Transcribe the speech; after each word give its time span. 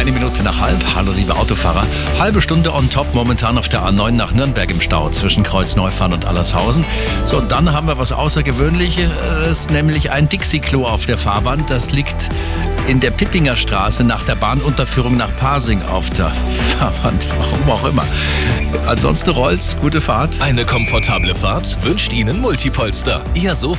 Eine 0.00 0.12
Minute 0.12 0.42
nach 0.42 0.58
halb. 0.58 0.82
Hallo, 0.94 1.12
liebe 1.12 1.36
Autofahrer. 1.36 1.86
Halbe 2.18 2.40
Stunde 2.40 2.72
on 2.72 2.88
top 2.88 3.12
momentan 3.12 3.58
auf 3.58 3.68
der 3.68 3.82
A9 3.82 4.12
nach 4.12 4.32
Nürnberg 4.32 4.70
im 4.70 4.80
Stau 4.80 5.10
zwischen 5.10 5.42
Kreuzneufahren 5.42 6.14
und 6.14 6.24
Allershausen. 6.24 6.86
So, 7.26 7.36
und 7.36 7.52
dann 7.52 7.70
haben 7.70 7.86
wir 7.86 7.98
was 7.98 8.10
Außergewöhnliches, 8.10 9.68
nämlich 9.68 10.10
ein 10.10 10.26
Dixie-Klo 10.26 10.86
auf 10.86 11.04
der 11.04 11.18
Fahrbahn. 11.18 11.66
Das 11.66 11.90
liegt 11.90 12.30
in 12.86 12.98
der 13.00 13.10
Pippinger 13.10 13.56
Straße 13.56 14.02
nach 14.02 14.22
der 14.22 14.36
Bahnunterführung 14.36 15.18
nach 15.18 15.36
Pasing 15.36 15.82
auf 15.82 16.08
der 16.08 16.32
Fahrbahn. 16.78 17.18
Warum 17.38 17.70
auch 17.70 17.84
immer. 17.84 18.06
Ansonsten 18.86 19.30
rollt's. 19.30 19.76
Gute 19.80 20.00
Fahrt. 20.00 20.40
Eine 20.40 20.64
komfortable 20.64 21.34
Fahrt 21.34 21.76
wünscht 21.84 22.14
Ihnen 22.14 22.40
Multipolster. 22.40 23.22
Ihr 23.34 23.54
Sofa 23.54 23.78